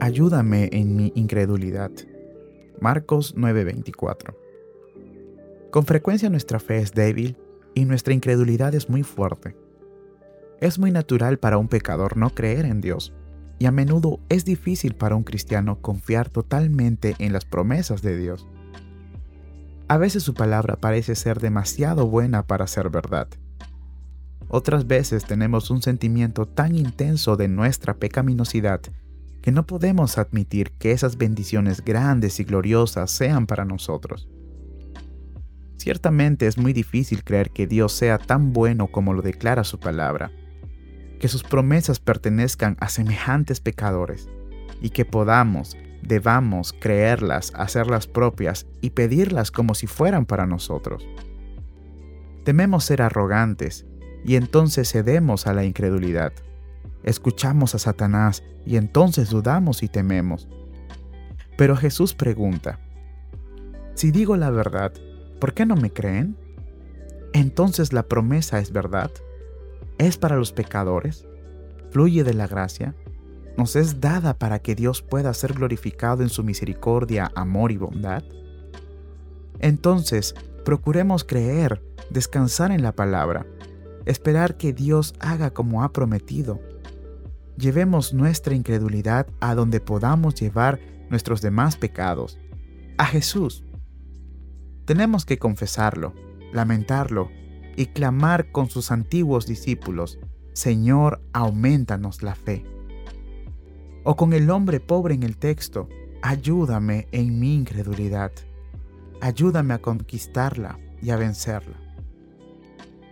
ayúdame 0.00 0.70
en 0.72 0.96
mi 0.96 1.12
incredulidad. 1.14 1.90
Marcos 2.80 3.34
9:24. 3.36 4.34
Con 5.70 5.84
frecuencia 5.84 6.30
nuestra 6.30 6.58
fe 6.58 6.78
es 6.78 6.92
débil 6.92 7.36
y 7.74 7.84
nuestra 7.84 8.14
incredulidad 8.14 8.74
es 8.74 8.88
muy 8.88 9.02
fuerte. 9.02 9.54
Es 10.60 10.78
muy 10.78 10.90
natural 10.90 11.38
para 11.38 11.58
un 11.58 11.68
pecador 11.68 12.16
no 12.16 12.30
creer 12.30 12.64
en 12.64 12.80
Dios, 12.80 13.12
y 13.58 13.66
a 13.66 13.70
menudo 13.70 14.20
es 14.28 14.44
difícil 14.44 14.94
para 14.94 15.16
un 15.16 15.22
cristiano 15.22 15.80
confiar 15.80 16.30
totalmente 16.30 17.14
en 17.18 17.32
las 17.32 17.44
promesas 17.44 18.02
de 18.02 18.16
Dios. 18.16 18.48
A 19.88 19.98
veces 19.98 20.22
su 20.22 20.34
palabra 20.34 20.76
parece 20.76 21.14
ser 21.14 21.40
demasiado 21.40 22.06
buena 22.06 22.46
para 22.46 22.66
ser 22.66 22.90
verdad. 22.90 23.28
Otras 24.48 24.86
veces 24.86 25.24
tenemos 25.24 25.70
un 25.70 25.82
sentimiento 25.82 26.46
tan 26.46 26.74
intenso 26.74 27.36
de 27.36 27.48
nuestra 27.48 27.94
pecaminosidad 27.94 28.80
que 29.42 29.52
no 29.52 29.66
podemos 29.66 30.18
admitir 30.18 30.72
que 30.72 30.92
esas 30.92 31.16
bendiciones 31.16 31.84
grandes 31.84 32.40
y 32.40 32.44
gloriosas 32.44 33.10
sean 33.10 33.46
para 33.46 33.64
nosotros. 33.64 34.28
Ciertamente 35.76 36.46
es 36.46 36.58
muy 36.58 36.74
difícil 36.74 37.24
creer 37.24 37.50
que 37.50 37.66
Dios 37.66 37.92
sea 37.92 38.18
tan 38.18 38.52
bueno 38.52 38.88
como 38.88 39.14
lo 39.14 39.22
declara 39.22 39.64
su 39.64 39.80
palabra, 39.80 40.30
que 41.18 41.28
sus 41.28 41.42
promesas 41.42 42.00
pertenezcan 42.00 42.76
a 42.80 42.88
semejantes 42.88 43.60
pecadores, 43.60 44.28
y 44.82 44.90
que 44.90 45.04
podamos, 45.04 45.76
debamos 46.02 46.72
creerlas, 46.72 47.52
hacerlas 47.54 48.06
propias 48.06 48.66
y 48.80 48.90
pedirlas 48.90 49.50
como 49.50 49.74
si 49.74 49.86
fueran 49.86 50.26
para 50.26 50.46
nosotros. 50.46 51.06
Tememos 52.44 52.84
ser 52.84 53.02
arrogantes, 53.02 53.86
y 54.24 54.36
entonces 54.36 54.90
cedemos 54.90 55.46
a 55.46 55.54
la 55.54 55.64
incredulidad. 55.64 56.32
Escuchamos 57.02 57.74
a 57.74 57.78
Satanás 57.78 58.42
y 58.66 58.76
entonces 58.76 59.30
dudamos 59.30 59.82
y 59.82 59.88
tememos. 59.88 60.48
Pero 61.56 61.76
Jesús 61.76 62.14
pregunta, 62.14 62.78
si 63.94 64.10
digo 64.10 64.36
la 64.36 64.50
verdad, 64.50 64.92
¿por 65.40 65.54
qué 65.54 65.66
no 65.66 65.76
me 65.76 65.92
creen? 65.92 66.36
Entonces 67.32 67.92
la 67.92 68.02
promesa 68.02 68.58
es 68.58 68.72
verdad. 68.72 69.10
¿Es 69.98 70.16
para 70.16 70.36
los 70.36 70.52
pecadores? 70.52 71.26
¿Fluye 71.90 72.24
de 72.24 72.34
la 72.34 72.46
gracia? 72.46 72.94
¿Nos 73.56 73.76
es 73.76 74.00
dada 74.00 74.38
para 74.38 74.60
que 74.60 74.74
Dios 74.74 75.02
pueda 75.02 75.34
ser 75.34 75.52
glorificado 75.52 76.22
en 76.22 76.30
su 76.30 76.44
misericordia, 76.44 77.30
amor 77.34 77.72
y 77.72 77.76
bondad? 77.76 78.22
Entonces, 79.58 80.34
procuremos 80.64 81.24
creer, 81.24 81.82
descansar 82.08 82.72
en 82.72 82.82
la 82.82 82.92
palabra, 82.92 83.46
esperar 84.06 84.56
que 84.56 84.72
Dios 84.72 85.14
haga 85.20 85.50
como 85.50 85.82
ha 85.82 85.92
prometido. 85.92 86.60
Llevemos 87.56 88.14
nuestra 88.14 88.54
incredulidad 88.54 89.26
a 89.40 89.54
donde 89.54 89.80
podamos 89.80 90.34
llevar 90.34 90.80
nuestros 91.10 91.42
demás 91.42 91.76
pecados, 91.76 92.38
a 92.96 93.06
Jesús. 93.06 93.64
Tenemos 94.84 95.24
que 95.24 95.38
confesarlo, 95.38 96.14
lamentarlo 96.52 97.30
y 97.76 97.86
clamar 97.86 98.50
con 98.52 98.68
sus 98.68 98.90
antiguos 98.90 99.46
discípulos, 99.46 100.18
Señor, 100.52 101.22
aumentanos 101.32 102.22
la 102.22 102.34
fe. 102.34 102.64
O 104.04 104.16
con 104.16 104.32
el 104.32 104.50
hombre 104.50 104.80
pobre 104.80 105.14
en 105.14 105.22
el 105.22 105.36
texto, 105.36 105.88
ayúdame 106.22 107.08
en 107.12 107.38
mi 107.38 107.54
incredulidad. 107.54 108.32
Ayúdame 109.20 109.74
a 109.74 109.78
conquistarla 109.78 110.78
y 111.02 111.10
a 111.10 111.16
vencerla. 111.16 111.76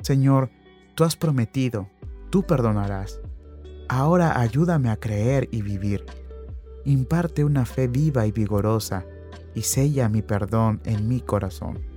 Señor, 0.00 0.50
tú 0.94 1.04
has 1.04 1.16
prometido, 1.16 1.88
tú 2.30 2.42
perdonarás. 2.42 3.20
Ahora 3.92 4.38
ayúdame 4.38 4.88
a 4.88 5.00
creer 5.00 5.48
y 5.50 5.62
vivir. 5.62 6.06
Imparte 6.84 7.42
una 7.42 7.66
fe 7.66 7.88
viva 7.88 8.24
y 8.24 8.30
vigorosa 8.30 9.04
y 9.52 9.62
sella 9.62 10.08
mi 10.08 10.22
perdón 10.22 10.80
en 10.84 11.08
mi 11.08 11.20
corazón. 11.20 11.89